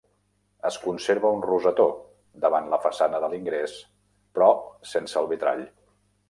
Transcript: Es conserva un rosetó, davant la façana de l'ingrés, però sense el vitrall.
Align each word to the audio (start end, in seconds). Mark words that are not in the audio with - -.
Es 0.69 0.77
conserva 0.85 1.31
un 1.39 1.43
rosetó, 1.45 1.85
davant 2.45 2.71
la 2.71 2.79
façana 2.87 3.21
de 3.25 3.29
l'ingrés, 3.35 3.77
però 4.39 4.49
sense 4.95 5.21
el 5.23 5.31
vitrall. 5.35 5.63